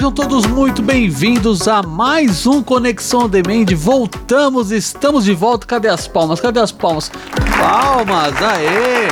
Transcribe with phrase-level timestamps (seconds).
[0.00, 3.66] Sejam todos muito bem-vindos a mais um Conexão On Demand.
[3.76, 5.66] Voltamos, estamos de volta.
[5.66, 6.40] Cadê as palmas?
[6.40, 7.12] Cadê as palmas?
[7.58, 9.08] Palmas, aê!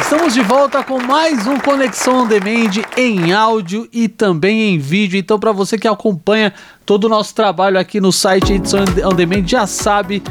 [0.00, 5.16] Estamos de volta com mais um Conexão On Demand em áudio e também em vídeo.
[5.16, 6.52] Então, para você que acompanha
[6.84, 10.24] todo o nosso trabalho aqui no site Edição On Demand, já sabe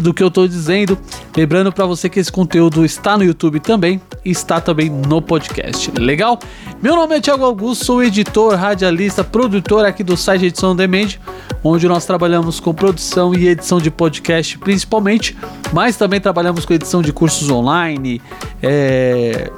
[0.00, 0.98] do que eu estou dizendo.
[1.36, 5.90] Lembrando para você que esse conteúdo está no YouTube também e está também no podcast.
[5.98, 6.38] Legal?
[6.82, 11.08] Meu nome é Thiago Augusto, sou editor, radialista, produtor aqui do site Edição Demand,
[11.64, 15.36] onde nós trabalhamos com produção e edição de podcast principalmente,
[15.72, 18.20] mas também trabalhamos com edição de cursos online,
[18.62, 19.50] é,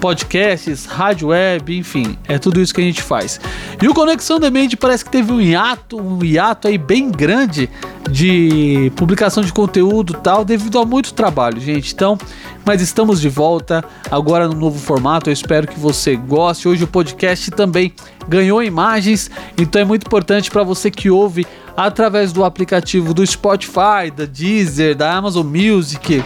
[0.00, 3.38] podcasts, rádio web, enfim, é tudo isso que a gente faz.
[3.80, 7.68] E o Conexão Demand parece que teve um hiato, um hiato aí bem grande
[8.10, 11.92] de publicação de conteúdo tal, devido a muito trabalho, gente.
[11.92, 12.18] Então,
[12.64, 15.28] mas estamos de volta agora no novo formato.
[15.28, 16.66] Eu espero que você goste.
[16.66, 17.92] Hoje o podcast também
[18.26, 24.10] ganhou imagens, então é muito importante para você que ouve através do aplicativo do Spotify,
[24.14, 26.22] da Deezer, da Amazon Music,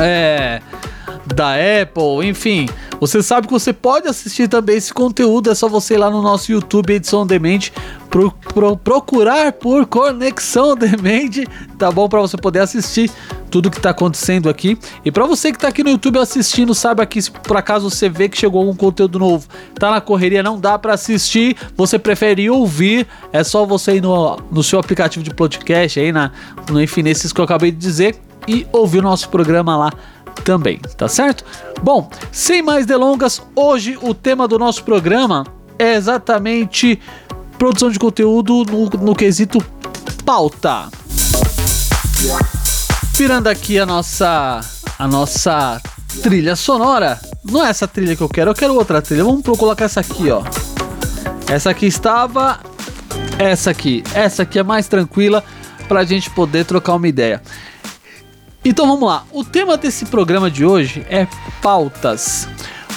[0.00, 0.60] é,
[1.34, 2.68] da Apple, enfim.
[3.00, 6.22] Você sabe que você pode assistir também esse conteúdo, é só você ir lá no
[6.22, 7.72] nosso YouTube Edição Demente,
[8.08, 11.46] pro, pro, procurar por Conexão Demente,
[11.78, 12.08] tá bom?
[12.08, 13.10] Para você poder assistir
[13.50, 14.78] tudo que tá acontecendo aqui.
[15.04, 18.08] E para você que tá aqui no YouTube assistindo, sabe aqui se por acaso você
[18.08, 19.46] vê que chegou algum conteúdo novo,
[19.78, 24.38] tá na correria, não dá para assistir, você prefere ouvir, é só você ir no,
[24.50, 26.30] no seu aplicativo de podcast aí na
[26.70, 29.90] no enfim, nesses que eu acabei de dizer e ouvir o nosso programa lá
[30.42, 31.44] também, tá certo?
[31.82, 35.44] Bom, sem mais delongas, hoje o tema do nosso programa
[35.78, 37.00] é exatamente
[37.58, 39.64] produção de conteúdo no, no quesito
[40.24, 40.88] pauta.
[43.14, 44.60] Virando aqui a nossa
[44.98, 45.80] a nossa
[46.22, 47.20] trilha sonora.
[47.44, 49.24] Não é essa trilha que eu quero, eu quero outra trilha.
[49.24, 50.42] Vamos colocar essa aqui, ó.
[51.48, 52.60] Essa aqui estava
[53.38, 54.02] essa aqui.
[54.14, 55.44] Essa aqui é mais tranquila
[55.88, 57.42] pra gente poder trocar uma ideia.
[58.64, 59.24] Então vamos lá.
[59.30, 61.26] O tema desse programa de hoje é
[61.60, 62.48] pautas.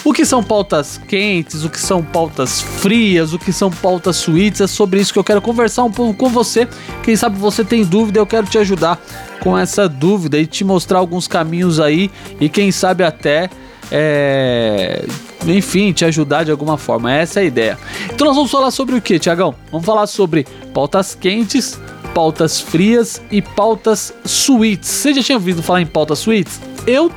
[0.04, 4.60] O que são pautas quentes, o que são pautas frias, o que são pautas suítes,
[4.60, 6.66] é sobre isso que eu quero conversar um pouco com você.
[7.02, 8.98] Quem sabe você tem dúvida, eu quero te ajudar
[9.40, 13.50] com essa dúvida e te mostrar alguns caminhos aí e quem sabe até
[13.90, 15.04] é,
[15.46, 17.12] enfim, te ajudar de alguma forma.
[17.12, 17.78] Essa é a ideia.
[18.12, 19.54] Então nós vamos falar sobre o que, Tiagão?
[19.70, 21.78] Vamos falar sobre pautas quentes,
[22.18, 24.90] pautas frias e pautas suítes.
[24.90, 26.60] Você já tinha ouvido falar em pautas suítes?
[26.84, 27.12] Eu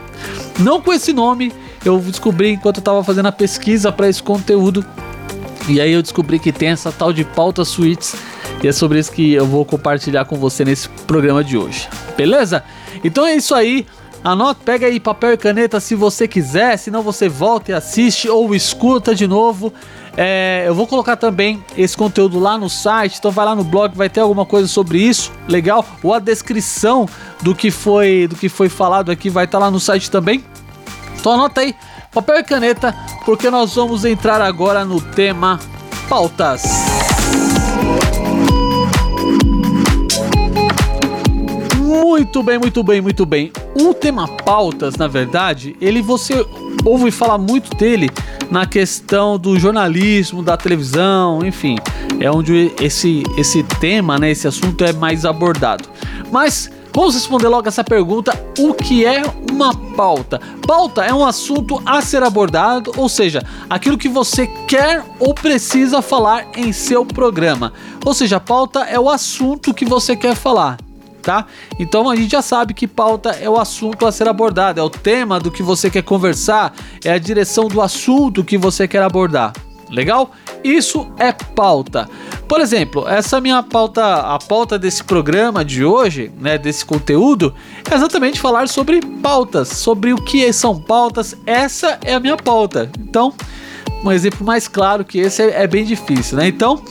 [0.60, 1.52] não com esse nome,
[1.84, 4.86] eu descobri enquanto eu estava fazendo a pesquisa para esse conteúdo.
[5.68, 8.14] E aí eu descobri que tem essa tal de pautas suítes
[8.62, 11.90] e é sobre isso que eu vou compartilhar com você nesse programa de hoje.
[12.16, 12.64] Beleza?
[13.04, 13.88] Então é isso aí.
[14.24, 18.54] Anota, pega aí papel e caneta se você quiser, senão você volta e assiste ou
[18.54, 19.74] escuta de novo.
[20.16, 23.96] É, eu vou colocar também esse conteúdo lá no site, então vai lá no blog,
[23.96, 25.84] vai ter alguma coisa sobre isso, legal?
[26.04, 27.10] Ou a descrição
[27.42, 30.44] do que foi, do que foi falado aqui vai estar tá lá no site também.
[31.20, 31.74] Então anota aí,
[32.14, 32.96] papel e caneta,
[33.26, 35.60] porque nós vamos entrar agora no tema
[36.08, 36.64] pautas.
[41.78, 43.52] Muito bem, muito bem, muito bem.
[43.74, 46.46] O tema pautas, na verdade, ele você
[46.84, 48.10] ouve falar muito dele
[48.50, 51.78] na questão do jornalismo, da televisão, enfim,
[52.20, 55.88] é onde esse esse tema, né, esse assunto é mais abordado.
[56.32, 60.42] Mas Vamos responder logo essa pergunta: o que é uma pauta?
[60.68, 66.02] Pauta é um assunto a ser abordado, ou seja, aquilo que você quer ou precisa
[66.02, 67.72] falar em seu programa.
[68.06, 70.78] Ou seja, pauta é o assunto que você quer falar
[71.22, 71.46] tá?
[71.80, 74.90] Então a gente já sabe que pauta é o assunto a ser abordado, é o
[74.90, 76.74] tema do que você quer conversar,
[77.04, 79.54] é a direção do assunto que você quer abordar.
[79.92, 80.32] Legal?
[80.64, 82.10] Isso é pauta.
[82.48, 87.54] Por exemplo, essa minha pauta, a pauta desse programa de hoje, né, desse conteúdo,
[87.90, 91.36] é exatamente falar sobre pautas, sobre o que são pautas.
[91.46, 92.90] Essa é a minha pauta.
[93.00, 93.34] Então,
[94.04, 96.48] um exemplo mais claro que esse é, é bem difícil, né?
[96.48, 96.82] Então,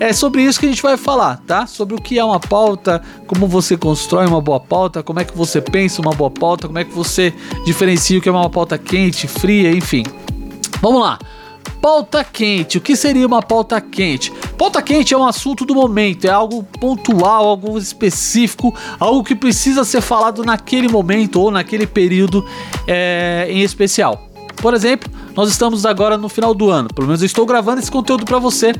[0.00, 1.66] é sobre isso que a gente vai falar, tá?
[1.66, 5.36] Sobre o que é uma pauta, como você constrói uma boa pauta, como é que
[5.36, 7.34] você pensa uma boa pauta, como é que você
[7.64, 10.04] diferencia o que é uma pauta quente, fria, enfim.
[10.80, 11.18] Vamos lá.
[11.80, 12.78] Pauta quente.
[12.78, 14.32] O que seria uma pauta quente?
[14.56, 19.84] Pauta quente é um assunto do momento, é algo pontual, algo específico, algo que precisa
[19.84, 22.44] ser falado naquele momento ou naquele período
[22.86, 24.27] é, em especial.
[24.60, 26.88] Por exemplo, nós estamos agora no final do ano.
[26.94, 28.72] Pelo menos eu estou gravando esse conteúdo para você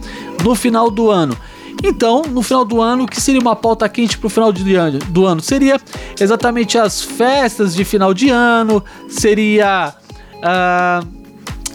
[0.42, 1.36] no final do ano.
[1.82, 4.74] Então, no final do ano, o que seria uma pauta quente para o final de
[4.74, 5.40] ano, do ano?
[5.40, 5.80] Seria
[6.18, 9.94] exatamente as festas de final de ano, seria
[10.38, 11.18] uh,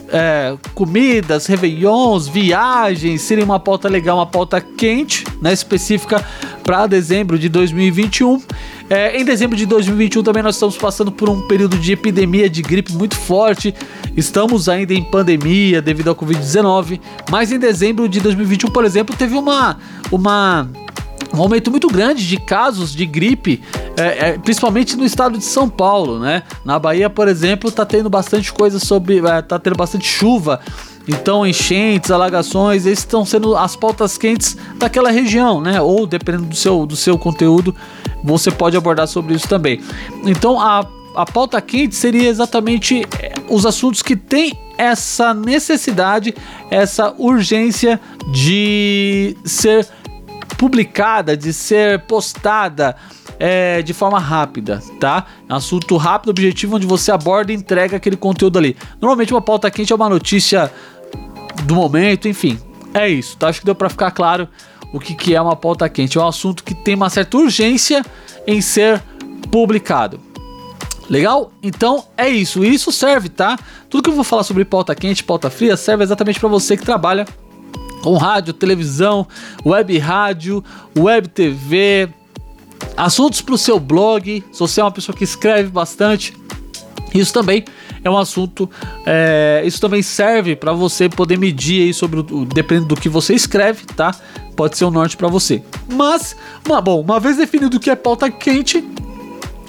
[0.10, 6.24] é, comidas, réveillons, viagens, seria uma pauta legal, uma pauta quente, né, específica
[6.64, 8.42] para dezembro de 2021.
[8.90, 12.62] É, em dezembro de 2021 também nós estamos passando por um período de epidemia de
[12.62, 13.74] gripe muito forte.
[14.16, 17.00] Estamos ainda em pandemia devido ao Covid-19,
[17.30, 19.78] mas em dezembro de 2021, por exemplo, teve uma
[20.12, 20.70] uma
[21.34, 23.62] um aumento muito grande de casos de gripe,
[23.98, 26.44] é, é, principalmente no estado de São Paulo, né?
[26.64, 29.18] Na Bahia, por exemplo, tá tendo bastante coisa sobre.
[29.18, 30.60] É, tá tendo bastante chuva.
[31.08, 35.82] Então, enchentes, alagações, esses estão sendo as pautas quentes daquela região, né?
[35.82, 37.76] Ou dependendo do seu, do seu conteúdo,
[38.24, 39.82] você pode abordar sobre isso também.
[40.26, 46.34] Então, a, a pauta quente seria exatamente é, os assuntos que têm essa necessidade,
[46.72, 48.00] essa urgência
[48.32, 49.88] de ser
[50.58, 52.96] publicada, de ser postada
[53.40, 55.26] é, de forma rápida, tá?
[55.50, 58.78] Assunto rápido, objetivo, onde você aborda e entrega aquele conteúdo ali.
[59.02, 60.72] Normalmente uma pauta quente é uma notícia
[61.66, 62.60] do momento, enfim.
[62.94, 63.48] É isso, tá?
[63.48, 64.48] Acho que deu para ficar claro
[64.94, 66.18] o que, que é uma pauta quente.
[66.18, 68.06] É um assunto que tem uma certa urgência
[68.46, 69.02] em ser
[69.52, 70.20] publicado.
[71.10, 71.52] Legal?
[71.62, 72.64] Então é isso.
[72.64, 73.58] Isso serve, tá?
[73.90, 76.86] Tudo que eu vou falar sobre pauta quente, pauta fria, serve exatamente para você que
[76.86, 77.26] trabalha
[78.04, 79.28] com rádio, televisão,
[79.66, 80.64] web rádio,
[80.98, 82.10] web TV,
[82.96, 84.44] assuntos para o seu blog.
[84.52, 86.34] Se você é uma pessoa que escreve bastante,
[87.14, 87.66] isso também
[88.04, 88.70] é um assunto.
[89.06, 93.34] É, isso também serve para você poder medir aí sobre o, dependendo do que você
[93.34, 94.14] escreve, tá?
[94.56, 95.64] Pode ser um norte para você.
[95.92, 96.36] Mas,
[96.68, 98.84] uma, bom, uma vez definido o que é pauta quente,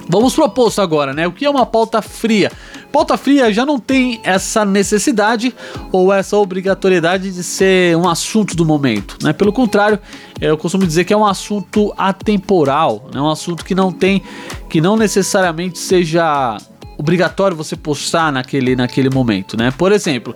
[0.09, 1.27] vamos pro oposto agora, né?
[1.27, 2.51] O que é uma pauta fria?
[2.93, 5.53] Pauta fria já não tem essa necessidade
[5.91, 9.33] ou essa obrigatoriedade de ser um assunto do momento, né?
[9.33, 9.99] Pelo contrário,
[10.41, 13.21] eu costumo dizer que é um assunto atemporal, né?
[13.21, 14.23] Um assunto que não tem,
[14.69, 16.57] que não necessariamente seja
[17.05, 19.71] obrigatório você postar naquele, naquele momento, né?
[19.77, 20.35] Por exemplo,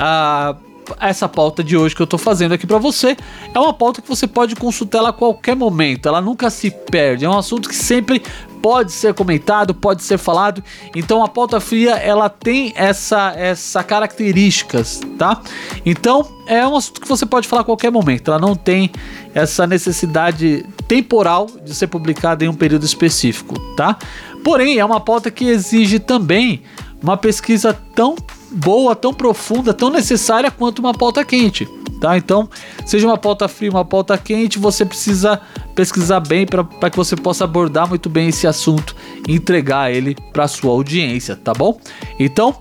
[0.00, 0.56] a
[1.00, 3.16] essa pauta de hoje que eu tô fazendo aqui para você
[3.54, 7.24] é uma pauta que você pode consultar ela a qualquer momento, ela nunca se perde,
[7.24, 8.20] é um assunto que sempre
[8.60, 10.62] pode ser comentado, pode ser falado.
[10.94, 15.40] Então a pauta fria ela tem essa essa características, tá?
[15.86, 18.30] Então é um assunto que você pode falar a qualquer momento.
[18.30, 18.90] Ela não tem
[19.34, 23.98] essa necessidade temporal de ser publicada em um período específico, tá?
[24.42, 26.62] Porém é uma pauta que exige também
[27.02, 28.16] uma pesquisa tão
[28.50, 31.66] boa, tão profunda, tão necessária quanto uma pauta quente,
[32.00, 32.16] tá?
[32.16, 32.48] Então,
[32.84, 35.40] seja uma pauta fria, uma pauta quente, você precisa
[35.74, 38.94] pesquisar bem para que você possa abordar muito bem esse assunto
[39.26, 41.80] e entregar ele para sua audiência, tá bom?
[42.18, 42.56] Então,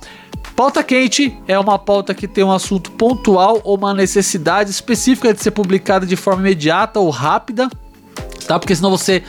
[0.56, 5.42] Pauta quente é uma pauta que tem um assunto pontual ou uma necessidade específica de
[5.42, 7.70] ser publicada de forma imediata ou rápida,
[8.46, 8.60] tá?
[8.60, 9.24] Porque senão você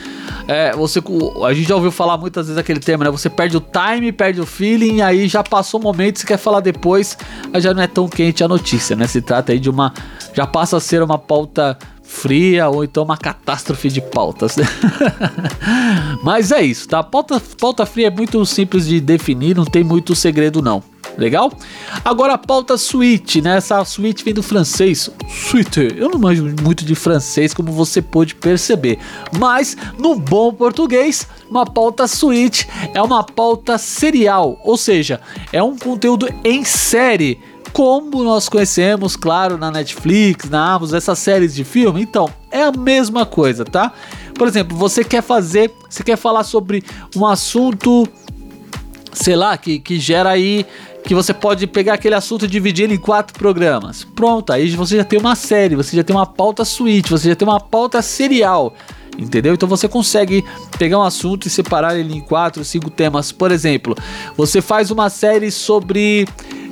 [0.47, 1.01] é, você,
[1.45, 3.11] a gente já ouviu falar muitas vezes aquele termo, né?
[3.11, 6.59] Você perde o time, perde o feeling, aí já passou o momento, você quer falar
[6.59, 7.17] depois,
[7.53, 9.07] aí já não é tão quente a notícia, né?
[9.07, 9.93] Se trata aí de uma.
[10.33, 11.77] Já passa a ser uma pauta
[12.13, 14.55] fria ou então uma catástrofe de pautas.
[14.55, 14.65] Né?
[16.23, 17.01] Mas é isso, tá?
[17.01, 20.83] Pauta, pauta fria é muito simples de definir, não tem muito segredo não.
[21.17, 21.51] Legal?
[22.03, 23.57] Agora a pauta suíte, né?
[23.57, 25.11] Essa suíte vem do francês.
[25.29, 25.93] Suite.
[25.95, 28.97] Eu não manjo muito de francês, como você pôde perceber.
[29.37, 34.59] Mas, no bom português, uma pauta suíte é uma pauta serial.
[34.63, 37.39] Ou seja, é um conteúdo em série.
[37.73, 42.01] Como nós conhecemos, claro, na Netflix, na Amazon, essas séries de filme.
[42.01, 43.91] Então, é a mesma coisa, tá?
[44.35, 46.83] Por exemplo, você quer fazer, você quer falar sobre
[47.15, 48.07] um assunto,
[49.11, 50.65] sei lá, que, que gera aí
[51.03, 54.03] que você pode pegar aquele assunto e dividir ele em quatro programas.
[54.03, 57.35] Pronto, aí você já tem uma série, você já tem uma pauta suíte, você já
[57.35, 58.73] tem uma pauta serial.
[59.17, 59.53] Entendeu?
[59.53, 60.43] Então você consegue
[60.77, 63.31] pegar um assunto e separar ele em quatro, cinco temas.
[63.31, 63.95] Por exemplo,
[64.35, 66.27] você faz uma série sobre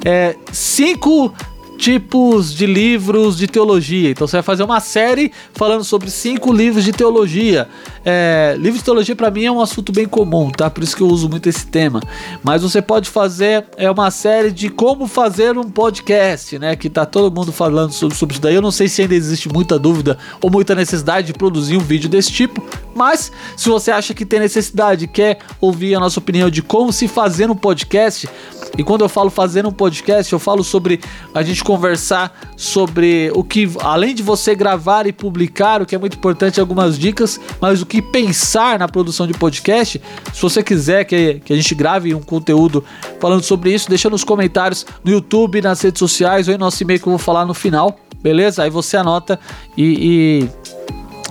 [0.05, 1.34] é, cinco
[1.81, 4.12] tipos de livros de teologia.
[4.12, 7.67] Então você vai fazer uma série falando sobre cinco livros de teologia.
[8.05, 10.70] É, livro de teologia para mim é um assunto bem comum, tá?
[10.70, 12.00] Por isso que eu uso muito esse tema.
[12.43, 16.75] Mas você pode fazer é uma série de como fazer um podcast, né?
[16.75, 18.53] Que tá todo mundo falando sobre, sobre isso daí.
[18.53, 22.08] Eu não sei se ainda existe muita dúvida ou muita necessidade de produzir um vídeo
[22.08, 22.63] desse tipo.
[22.93, 27.08] Mas se você acha que tem necessidade, quer ouvir a nossa opinião de como se
[27.08, 28.29] fazer um podcast,
[28.78, 31.01] e quando eu falo fazer um podcast, eu falo sobre
[31.34, 35.98] a gente conversar sobre o que, além de você gravar e publicar, o que é
[35.98, 40.01] muito importante, algumas dicas, mas o que pensar na produção de podcast.
[40.34, 42.84] Se você quiser que, que a gente grave um conteúdo
[43.20, 47.00] falando sobre isso, deixa nos comentários no YouTube, nas redes sociais ou em nosso e-mail
[47.00, 48.63] que eu vou falar no final, beleza?
[48.63, 49.40] Aí você anota
[49.75, 50.48] e,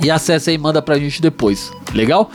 [0.02, 2.30] e, e acessa e manda pra gente depois, legal?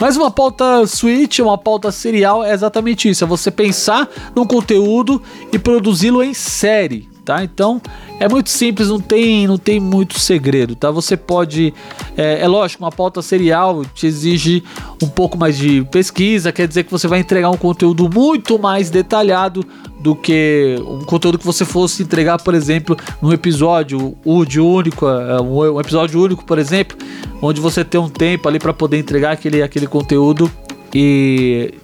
[0.00, 5.22] Mas uma pauta switch, uma pauta serial é exatamente isso: é você pensar num conteúdo
[5.52, 7.44] e produzi-lo em série tá?
[7.44, 7.80] Então
[8.18, 10.90] é muito simples, não tem, não tem muito segredo, tá?
[10.90, 11.72] Você pode,
[12.16, 14.64] é, é, lógico, uma pauta serial te exige
[15.00, 18.90] um pouco mais de pesquisa, quer dizer que você vai entregar um conteúdo muito mais
[18.90, 19.64] detalhado
[20.00, 24.16] do que um conteúdo que você fosse entregar, por exemplo, num episódio
[24.48, 26.98] de único, é, um episódio único, por exemplo,
[27.40, 30.50] onde você tem um tempo ali para poder entregar aquele, aquele conteúdo
[30.92, 31.74] e,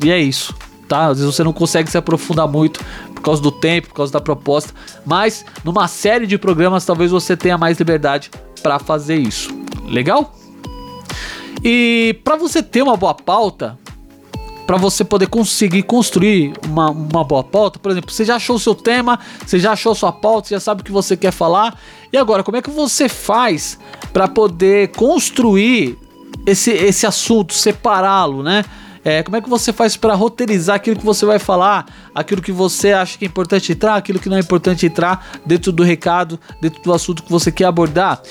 [0.00, 0.54] e é isso.
[0.86, 1.06] Tá?
[1.06, 2.78] Às vezes você não consegue se aprofundar muito
[3.22, 4.74] por causa do tempo, por causa da proposta,
[5.06, 8.28] mas numa série de programas talvez você tenha mais liberdade
[8.60, 9.48] para fazer isso.
[9.86, 10.34] Legal?
[11.62, 13.78] E para você ter uma boa pauta,
[14.66, 18.60] para você poder conseguir construir uma, uma boa pauta, por exemplo, você já achou o
[18.60, 21.78] seu tema, você já achou sua pauta, você já sabe o que você quer falar,
[22.12, 23.78] e agora como é que você faz
[24.12, 25.96] para poder construir
[26.44, 28.64] esse, esse assunto, separá-lo, né?
[29.04, 32.52] É, como é que você faz para roteirizar aquilo que você vai falar, aquilo que
[32.52, 36.38] você acha que é importante entrar, aquilo que não é importante entrar dentro do recado,
[36.60, 38.22] dentro do assunto que você quer abordar?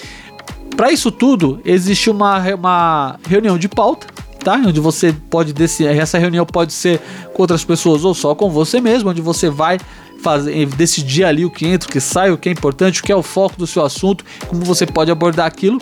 [0.75, 4.07] Para isso tudo, existe uma, uma reunião de pauta,
[4.43, 4.55] tá?
[4.55, 6.99] Onde você pode decidir, essa reunião pode ser
[7.33, 9.77] com outras pessoas ou só com você mesmo, onde você vai
[10.21, 13.11] fazer, decidir ali o que entra, o que sai, o que é importante, o que
[13.11, 15.79] é o foco do seu assunto, como você pode abordar aquilo.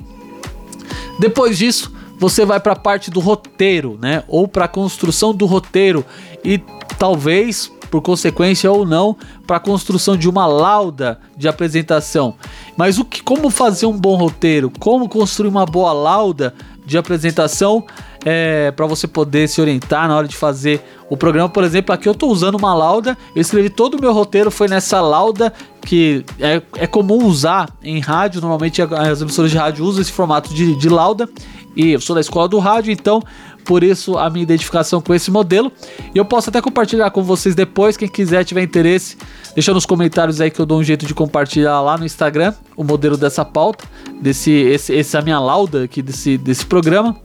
[1.19, 4.24] Depois disso, você vai para a parte do roteiro, né?
[4.28, 6.06] Ou para a construção do roteiro
[6.44, 6.62] e
[7.00, 12.36] talvez por consequência ou não, para a construção de uma lauda de apresentação.
[12.78, 14.72] Mas o que, como fazer um bom roteiro?
[14.80, 16.54] Como construir uma boa lauda
[16.86, 17.84] de apresentação
[18.24, 21.50] é, para você poder se orientar na hora de fazer o programa?
[21.50, 24.68] Por exemplo, aqui eu estou usando uma lauda, eu escrevi todo o meu roteiro foi
[24.68, 28.40] nessa lauda que é, é comum usar em rádio.
[28.40, 31.28] Normalmente as emissoras de rádio usam esse formato de, de lauda
[31.76, 33.22] e eu sou da escola do rádio, então
[33.66, 35.72] por isso a minha identificação com esse modelo.
[36.14, 39.18] E eu posso até compartilhar com vocês depois, quem quiser, tiver interesse,
[39.54, 42.84] deixa nos comentários aí que eu dou um jeito de compartilhar lá no Instagram o
[42.84, 43.86] modelo dessa pauta,
[44.20, 47.16] desse esse, essa minha lauda aqui desse, desse programa.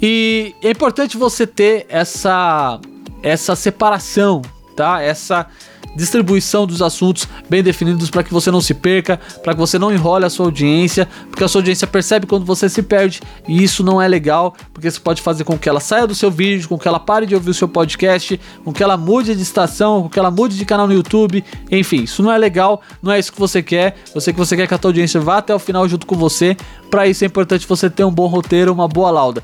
[0.00, 2.80] E é importante você ter essa
[3.22, 4.42] essa separação,
[4.76, 5.02] tá?
[5.02, 5.46] Essa
[5.96, 9.92] distribuição dos assuntos bem definidos para que você não se perca, para que você não
[9.92, 13.82] enrole a sua audiência, porque a sua audiência percebe quando você se perde e isso
[13.82, 16.78] não é legal, porque isso pode fazer com que ela saia do seu vídeo, com
[16.78, 20.08] que ela pare de ouvir o seu podcast, com que ela mude de estação, com
[20.08, 23.32] que ela mude de canal no YouTube, enfim, isso não é legal, não é isso
[23.32, 23.96] que você quer.
[24.18, 26.56] Sei que você quer que a tua audiência vá até o final junto com você.
[26.90, 29.42] Para isso é importante você ter um bom roteiro, uma boa lauda.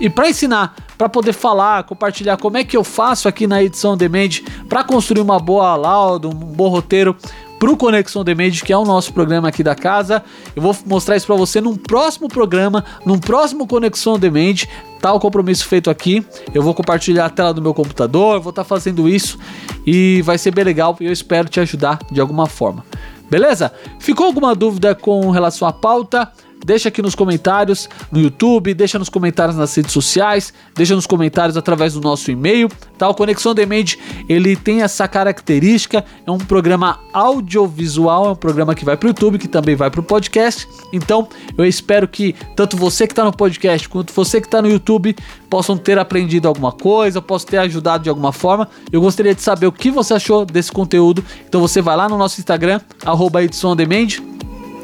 [0.00, 3.96] E para ensinar, para poder falar, compartilhar como é que eu faço aqui na edição
[3.96, 4.30] Demand
[4.66, 7.14] para construir uma boa lauda, um bom roteiro
[7.58, 10.24] para o Conexão Demand, que é o nosso programa aqui da casa.
[10.56, 14.64] Eu vou mostrar isso para você num próximo programa, num próximo Conexão Demand.
[14.98, 16.24] Tá o compromisso feito aqui.
[16.54, 19.38] Eu vou compartilhar a tela do meu computador, vou estar tá fazendo isso
[19.86, 22.82] e vai ser bem legal e eu espero te ajudar de alguma forma.
[23.30, 23.70] Beleza?
[23.98, 26.32] Ficou alguma dúvida com relação à pauta?
[26.64, 31.56] Deixa aqui nos comentários no YouTube, deixa nos comentários nas redes sociais, deixa nos comentários
[31.56, 33.08] através do nosso e-mail, tá?
[33.08, 33.96] O Conexão Demand,
[34.28, 39.10] ele tem essa característica, é um programa audiovisual, é um programa que vai para o
[39.10, 40.68] YouTube, que também vai para o podcast.
[40.92, 44.68] Então, eu espero que tanto você que está no podcast quanto você que está no
[44.68, 45.16] YouTube
[45.48, 48.68] possam ter aprendido alguma coisa, possam ter ajudado de alguma forma.
[48.92, 51.24] Eu gostaria de saber o que você achou desse conteúdo.
[51.48, 53.40] Então, você vai lá no nosso Instagram, arroba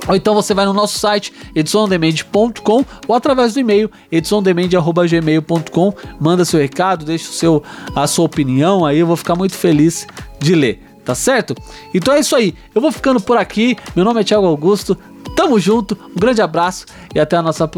[0.08, 6.60] ou então você vai no nosso site ediçãodemand.com ou através do e-mail ediçãodemand.gmail.com manda seu
[6.60, 7.62] recado, deixa o seu,
[7.94, 10.06] a sua opinião aí, eu vou ficar muito feliz
[10.38, 11.54] de ler, tá certo?
[11.92, 14.96] Então é isso aí, eu vou ficando por aqui, meu nome é Thiago Augusto,
[15.34, 17.68] tamo junto, um grande abraço e até a nossa,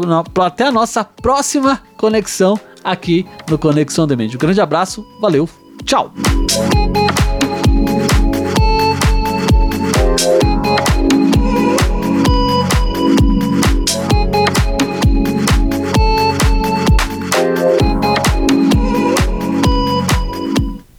[0.41, 4.27] até a nossa próxima conexão aqui no Conexão Demand.
[4.33, 5.47] Um grande abraço, valeu,
[5.83, 6.13] tchau!